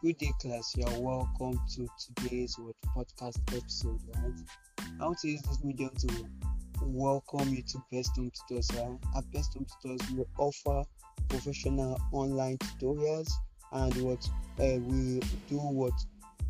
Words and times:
Good 0.00 0.18
day, 0.18 0.30
class. 0.40 0.76
You 0.76 0.84
are 0.84 1.00
welcome 1.00 1.60
to 1.74 1.88
today's 1.98 2.56
podcast 2.94 3.36
episode, 3.52 3.98
right? 4.14 4.32
I 5.00 5.04
want 5.06 5.18
to 5.22 5.28
use 5.28 5.42
this 5.42 5.64
medium 5.64 5.90
to 5.90 6.24
welcome 6.82 7.48
you 7.48 7.62
to 7.62 7.82
Best 7.90 8.14
Home 8.14 8.30
Tutors, 8.30 8.70
right? 8.76 8.96
At 9.16 9.28
Best 9.32 9.54
Home 9.54 9.66
Tutors, 9.82 10.08
we 10.12 10.24
offer 10.38 10.84
professional 11.28 12.00
online 12.12 12.58
tutorials 12.58 13.28
and 13.72 13.92
what 14.02 14.24
uh, 14.60 14.78
we 14.78 15.20
do 15.48 15.58
what 15.58 15.94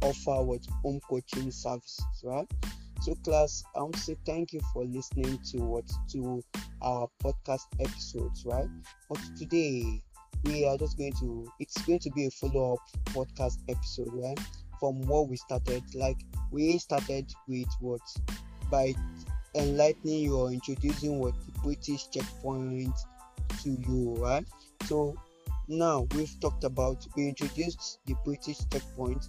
offer 0.02 0.42
what 0.42 0.60
home 0.82 1.00
coaching 1.08 1.50
services, 1.50 2.04
right? 2.22 2.46
So, 3.00 3.14
class, 3.24 3.64
I 3.74 3.80
want 3.80 3.94
to 3.94 4.00
say 4.00 4.16
thank 4.26 4.52
you 4.52 4.60
for 4.74 4.84
listening 4.84 5.38
to 5.52 5.58
what 5.62 5.90
to 6.12 6.42
our 6.82 7.08
podcast 7.24 7.64
episodes, 7.80 8.44
right? 8.44 8.68
But 9.08 9.20
today 9.38 10.02
we 10.44 10.66
are 10.66 10.76
just 10.76 10.96
going 10.96 11.12
to 11.14 11.50
it's 11.58 11.80
going 11.82 11.98
to 11.98 12.10
be 12.10 12.26
a 12.26 12.30
follow-up 12.30 12.78
podcast 13.06 13.58
episode 13.68 14.08
right? 14.12 14.38
From 14.78 15.00
what 15.02 15.28
we 15.28 15.36
started 15.36 15.82
like 15.94 16.18
we 16.50 16.78
started 16.78 17.32
with 17.48 17.68
what? 17.80 18.00
By 18.70 18.94
enlightening 19.54 20.22
you 20.22 20.36
or 20.36 20.52
introducing 20.52 21.18
what? 21.18 21.34
The 21.46 21.60
british 21.60 22.08
checkpoint 22.10 22.94
to 23.62 23.70
you 23.70 24.14
right? 24.18 24.46
So 24.84 25.16
now 25.66 26.06
we've 26.14 26.38
talked 26.40 26.64
about 26.64 27.06
we 27.16 27.28
introduced 27.28 27.98
the 28.06 28.14
british 28.24 28.58
checkpoint. 28.70 29.28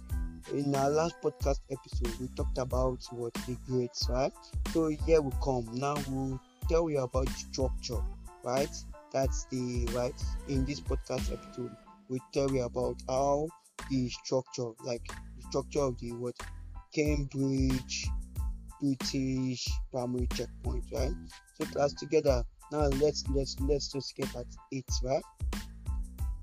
In 0.54 0.74
our 0.74 0.90
last 0.90 1.16
podcast 1.22 1.60
episode 1.70 2.18
we 2.20 2.28
talked 2.28 2.58
about 2.58 3.04
what? 3.10 3.34
The 3.34 3.56
grades 3.66 4.06
right? 4.08 4.32
So 4.72 4.88
here 4.88 5.20
we 5.20 5.32
come. 5.42 5.68
Now 5.74 5.96
we'll 6.08 6.40
tell 6.68 6.88
you 6.88 7.00
about 7.00 7.28
structure 7.30 8.00
right 8.42 8.70
that's 9.12 9.44
the 9.46 9.86
right 9.92 10.22
in 10.48 10.64
this 10.64 10.80
podcast 10.80 11.32
episode 11.32 11.70
we 12.08 12.20
tell 12.32 12.50
you 12.50 12.62
about 12.62 12.96
how 13.08 13.48
the 13.90 14.08
structure 14.08 14.70
like 14.84 15.02
the 15.36 15.42
structure 15.48 15.80
of 15.80 15.98
the 15.98 16.12
what 16.12 16.34
cambridge 16.94 18.06
british 18.80 19.68
primary 19.90 20.26
checkpoint 20.34 20.84
right? 20.92 21.12
So 21.54 21.64
class 21.66 21.92
together. 21.94 22.42
Now 22.72 22.86
let's 23.00 23.24
let's 23.34 23.56
let's 23.60 23.92
just 23.92 24.16
get 24.16 24.34
at 24.34 24.46
it 24.70 24.84
right? 25.02 25.22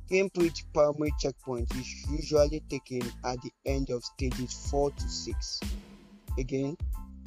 Cambridge 0.09 0.65
primary 0.73 1.13
checkpoint 1.19 1.73
is 1.75 2.05
usually 2.09 2.61
taken 2.69 3.01
at 3.25 3.41
the 3.41 3.51
end 3.65 3.89
of 3.89 4.03
stages 4.03 4.53
4 4.71 4.91
to 4.91 5.09
6 5.09 5.59
again 6.39 6.77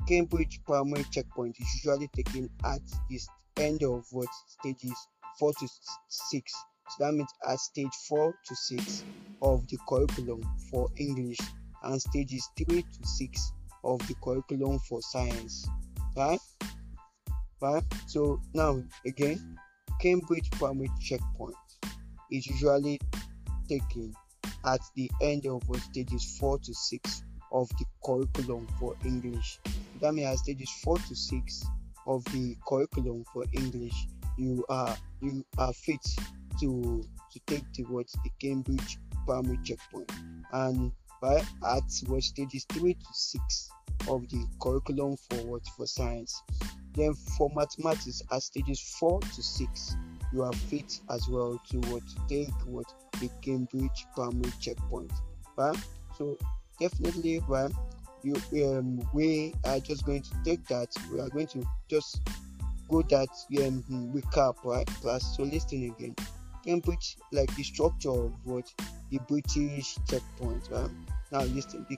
cambridge 0.08 0.60
primary 0.64 1.04
checkpoint 1.10 1.56
is 1.60 1.74
usually 1.74 2.08
taken 2.08 2.48
at 2.64 2.80
the 3.10 3.20
end 3.58 3.82
of 3.82 4.06
what 4.12 4.28
stages 4.46 5.08
4 5.38 5.52
to 5.52 5.68
6. 6.08 6.52
So 6.90 7.04
that 7.04 7.14
means 7.14 7.30
at 7.48 7.58
stage 7.58 7.92
4 8.08 8.32
to 8.32 8.54
6 8.54 9.04
of 9.42 9.66
the 9.68 9.78
curriculum 9.88 10.42
for 10.70 10.88
English 10.96 11.38
and 11.82 12.00
stages 12.00 12.48
3 12.68 12.82
to 12.82 13.06
6 13.06 13.52
of 13.84 13.98
the 14.08 14.14
curriculum 14.22 14.78
for 14.88 15.00
science. 15.02 15.68
Right? 16.16 16.40
Right? 17.60 17.84
So 18.06 18.40
now 18.54 18.82
again, 19.06 19.58
Cambridge 20.00 20.50
primary 20.52 20.90
checkpoint 21.00 21.54
is 22.30 22.46
usually 22.46 22.98
taken 23.68 24.14
at 24.64 24.80
the 24.96 25.10
end 25.22 25.46
of 25.46 25.62
stages 25.82 26.36
4 26.40 26.58
to 26.58 26.74
6 26.74 27.22
of 27.52 27.68
the 27.78 27.84
curriculum 28.04 28.66
for 28.78 28.96
English. 29.04 29.58
That 30.00 30.14
means 30.14 30.28
at 30.28 30.38
stages 30.38 30.70
4 30.82 30.98
to 30.98 31.14
6 31.14 31.64
of 32.06 32.24
the 32.26 32.56
curriculum 32.66 33.24
for 33.32 33.44
English 33.52 34.06
you 34.40 34.64
are 34.70 34.96
you 35.20 35.44
are 35.58 35.72
fit 35.72 36.04
to 36.58 37.04
to 37.32 37.40
take 37.46 37.64
towards 37.72 38.12
the 38.12 38.30
Cambridge 38.40 38.98
primary 39.26 39.58
checkpoint 39.62 40.10
and 40.52 40.90
by 41.20 41.36
at 41.36 41.82
what 42.06 42.22
stages 42.22 42.64
three 42.70 42.94
to 42.94 43.06
six 43.12 43.70
of 44.08 44.26
the 44.30 44.42
curriculum 44.60 45.16
for 45.28 45.36
what 45.44 45.62
for 45.76 45.86
science. 45.86 46.42
Then 46.94 47.12
for 47.36 47.50
mathematics 47.54 48.22
at 48.32 48.42
stages 48.42 48.80
four 48.98 49.20
to 49.20 49.42
six, 49.42 49.94
you 50.32 50.42
are 50.42 50.52
fit 50.52 51.00
as 51.10 51.28
well 51.28 51.60
to 51.70 51.78
what 51.90 52.02
take 52.28 52.50
what 52.64 52.86
the 53.20 53.28
Cambridge 53.42 54.06
primary 54.14 54.52
checkpoint. 54.58 55.12
Right? 55.58 55.76
So 56.16 56.38
definitely 56.80 57.40
right 57.46 57.70
you 58.22 58.34
um, 58.66 59.06
we 59.12 59.54
are 59.64 59.80
just 59.80 60.04
going 60.04 60.22
to 60.22 60.30
take 60.44 60.64
that 60.66 60.88
we 61.12 61.20
are 61.20 61.28
going 61.28 61.46
to 61.46 61.64
just 61.88 62.20
go 62.90 63.02
that 63.02 63.28
um, 63.64 64.12
recap, 64.12 64.56
right, 64.64 64.86
class? 64.86 65.36
So 65.36 65.44
listen 65.44 65.94
again. 65.96 66.14
Cambridge, 66.64 67.16
like 67.32 67.54
the 67.56 67.62
structure 67.62 68.10
of 68.10 68.32
what 68.44 68.66
the 69.10 69.18
British 69.28 69.96
checkpoint, 70.08 70.68
right? 70.70 70.90
Now 71.32 71.42
listen, 71.42 71.86
the 71.88 71.96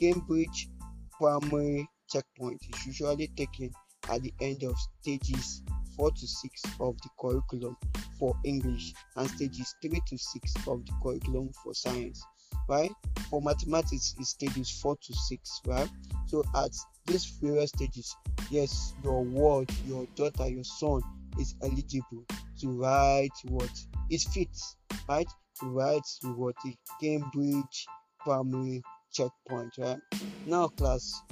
Cambridge 0.00 0.68
primary 1.12 1.88
checkpoint 2.10 2.60
is 2.74 2.86
usually 2.86 3.28
taken 3.36 3.70
at 4.10 4.22
the 4.22 4.32
end 4.40 4.64
of 4.64 4.74
stages 5.00 5.62
4 5.96 6.10
to 6.10 6.26
6 6.26 6.62
of 6.80 6.96
the 7.02 7.08
curriculum 7.20 7.76
for 8.18 8.34
English 8.44 8.92
and 9.16 9.30
stages 9.30 9.74
3 9.82 10.00
to 10.08 10.18
6 10.18 10.54
of 10.68 10.84
the 10.84 10.92
curriculum 11.02 11.50
for 11.62 11.74
science 11.74 12.24
right? 12.68 12.90
For 13.30 13.40
mathematics, 13.40 14.14
it's 14.18 14.30
stages 14.30 14.70
4 14.70 14.96
to 14.96 15.14
6, 15.14 15.60
right? 15.66 15.88
So 16.26 16.44
at 16.56 16.70
these 17.06 17.26
various 17.42 17.70
stages, 17.70 18.16
yes, 18.50 18.94
your 19.02 19.22
ward, 19.24 19.70
your 19.86 20.06
daughter, 20.16 20.48
your 20.48 20.64
son 20.64 21.00
is 21.38 21.54
eligible 21.62 22.24
to 22.60 22.68
write 22.68 23.30
what 23.48 23.70
it 24.10 24.20
fits, 24.20 24.76
right? 25.08 25.26
To 25.60 25.66
write 25.66 26.06
what 26.22 26.54
the 26.64 26.74
Cambridge 27.00 27.86
primary 28.20 28.82
checkpoint, 29.12 29.74
right? 29.78 29.98
Now, 30.46 30.68
class, 30.68 31.22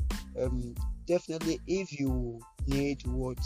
um, 0.40 0.74
definitely 1.06 1.60
if 1.66 1.98
you 1.98 2.40
need 2.66 3.06
what 3.06 3.38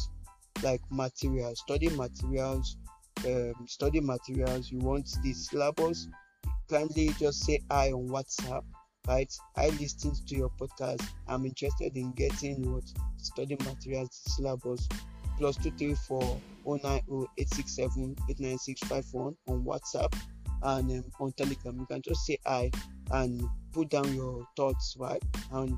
like 0.62 0.80
materials, 0.90 1.60
study 1.60 1.88
materials, 1.90 2.76
um, 3.26 3.54
study 3.66 4.00
materials, 4.00 4.70
you 4.70 4.78
want 4.78 5.08
the 5.22 5.32
syllabus 5.32 6.08
kindly 6.68 7.10
just 7.18 7.44
say 7.44 7.60
hi 7.70 7.92
on 7.92 8.08
WhatsApp. 8.08 8.62
Right, 9.06 9.30
I 9.54 9.68
listened 9.68 10.26
to 10.28 10.34
your 10.34 10.48
podcast. 10.58 11.06
I'm 11.28 11.44
interested 11.44 11.94
in 11.94 12.12
getting 12.12 12.72
what 12.72 12.84
study 13.18 13.54
materials 13.56 14.22
syllabus 14.28 14.88
plus 15.36 15.56
two 15.56 15.72
three 15.72 15.94
four 15.94 16.40
oh 16.64 16.80
nine 16.82 17.02
oh 17.10 17.26
eight 17.36 17.52
six 17.52 17.76
seven 17.76 18.16
eight 18.30 18.40
nine 18.40 18.56
six 18.56 18.80
five 18.84 19.04
one 19.12 19.36
on 19.46 19.62
WhatsApp 19.62 20.14
and 20.62 20.90
um, 20.90 21.04
on 21.20 21.32
Telegram. 21.32 21.78
You 21.78 21.86
can 21.86 22.00
just 22.00 22.24
say 22.24 22.38
hi 22.46 22.70
and 23.10 23.42
put 23.72 23.90
down 23.90 24.14
your 24.14 24.46
thoughts, 24.56 24.96
right? 24.98 25.22
And 25.52 25.76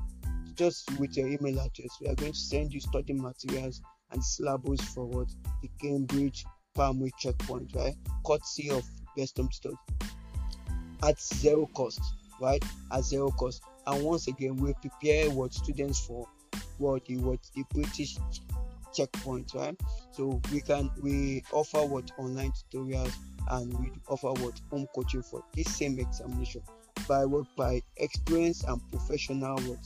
just 0.55 0.89
with 0.97 1.17
your 1.17 1.27
email 1.27 1.59
address, 1.59 1.97
we 1.99 2.07
are 2.07 2.15
going 2.15 2.31
to 2.31 2.37
send 2.37 2.73
you 2.73 2.79
study 2.79 3.11
materials 3.11 3.81
and 4.11 4.23
syllabus 4.23 4.81
for 4.93 5.05
what 5.05 5.27
the 5.61 5.69
Cambridge 5.81 6.45
primary 6.73 7.11
checkpoint, 7.19 7.71
right? 7.75 7.95
Courtesy 8.25 8.69
of 8.71 8.83
Best 9.17 9.35
Home 9.37 9.51
Study 9.51 9.75
at 11.03 11.19
zero 11.19 11.67
cost, 11.73 12.01
right? 12.39 12.63
At 12.91 13.03
zero 13.03 13.31
cost. 13.31 13.63
And 13.85 14.03
once 14.03 14.27
again, 14.27 14.57
we 14.57 14.73
prepare 14.73 15.29
what 15.29 15.53
students 15.53 15.99
for 15.99 16.27
what 16.77 17.05
the 17.05 17.17
what 17.17 17.39
the 17.55 17.63
British 17.73 18.17
checkpoint, 18.93 19.51
right? 19.53 19.79
So 20.11 20.41
we 20.51 20.61
can 20.61 20.89
we 21.01 21.43
offer 21.51 21.85
what 21.85 22.11
online 22.17 22.51
tutorials 22.51 23.13
and 23.49 23.77
we 23.79 23.91
offer 24.07 24.31
what 24.41 24.59
home 24.69 24.87
coaching 24.93 25.23
for 25.23 25.43
this 25.53 25.73
same 25.75 25.99
examination 25.99 26.61
by 27.07 27.25
what 27.25 27.45
by 27.55 27.81
experience 27.97 28.63
and 28.63 28.81
professional 28.91 29.57
what 29.61 29.79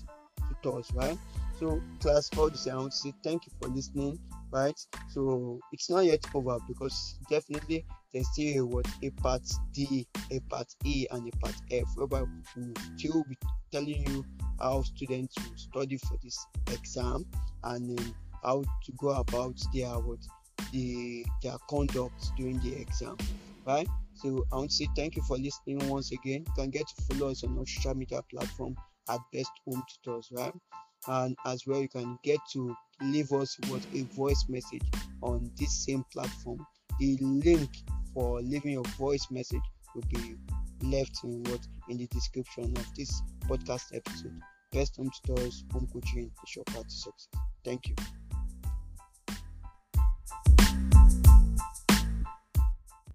tutors, 0.49 0.91
right? 0.93 1.17
So 1.59 1.81
class 1.99 2.29
all 2.37 2.49
this 2.49 2.67
I 2.67 2.75
want 2.75 2.91
to 2.91 2.97
say 2.97 3.13
thank 3.23 3.45
you 3.45 3.51
for 3.61 3.69
listening, 3.69 4.19
right? 4.51 4.79
So 5.09 5.59
it's 5.71 5.89
not 5.89 6.05
yet 6.05 6.25
over 6.33 6.57
because 6.67 7.17
definitely 7.29 7.85
there's 8.13 8.27
still 8.33 8.67
what 8.67 8.87
a 9.03 9.09
part 9.09 9.43
D, 9.73 10.07
a 10.31 10.39
part 10.41 10.67
E, 10.85 11.07
and 11.11 11.27
a 11.27 11.37
part 11.37 11.55
F, 11.71 11.85
whereby 11.95 12.23
we'll 12.55 12.73
still 12.97 13.23
be 13.29 13.37
telling 13.71 14.05
you 14.07 14.25
how 14.59 14.81
students 14.83 15.35
will 15.37 15.57
study 15.57 15.97
for 15.97 16.17
this 16.23 16.45
exam 16.71 17.25
and 17.63 17.99
um, 17.99 18.15
how 18.43 18.63
to 18.83 18.91
go 18.97 19.09
about 19.09 19.59
their 19.73 19.93
what 19.99 20.19
the 20.71 21.25
their 21.41 21.55
conduct 21.69 22.31
during 22.37 22.59
the 22.59 22.75
exam, 22.79 23.17
right? 23.65 23.87
So 24.13 24.45
I 24.51 24.57
want 24.57 24.69
to 24.69 24.75
say 24.75 24.87
thank 24.95 25.15
you 25.15 25.23
for 25.23 25.37
listening 25.37 25.87
once 25.89 26.11
again. 26.11 26.45
You 26.47 26.53
can 26.55 26.69
get 26.69 26.87
to 26.87 27.03
follow 27.05 27.31
us 27.31 27.43
on 27.43 27.57
our 27.57 27.65
social 27.65 27.95
media 27.95 28.21
platform 28.29 28.75
at 29.09 29.19
Best 29.33 29.51
Home 29.65 29.83
Tutors, 29.89 30.29
right? 30.31 30.53
And 31.07 31.35
as 31.45 31.65
well, 31.65 31.81
you 31.81 31.89
can 31.89 32.17
get 32.23 32.39
to 32.53 32.75
leave 33.01 33.31
us 33.31 33.57
what 33.67 33.85
a 33.93 34.03
voice 34.03 34.45
message 34.47 34.83
on 35.21 35.51
this 35.57 35.85
same 35.85 36.05
platform. 36.11 36.65
The 36.99 37.17
link 37.21 37.69
for 38.13 38.41
leaving 38.41 38.73
your 38.73 38.83
voice 38.97 39.27
message 39.31 39.61
will 39.95 40.03
be 40.09 40.35
left 40.83 41.23
in 41.23 41.43
what 41.43 41.65
in 41.89 41.97
the 41.97 42.07
description 42.07 42.73
of 42.77 42.95
this 42.95 43.21
podcast 43.47 43.95
episode. 43.95 44.39
Best 44.71 44.95
home 44.95 45.09
tutors, 45.25 45.65
home 45.73 45.87
coaching 45.91 46.31
is 46.45 46.55
your 46.55 46.65
path 46.65 46.87
to 46.87 46.95
success. 46.95 47.27
Thank 47.63 47.89
you. 47.89 47.95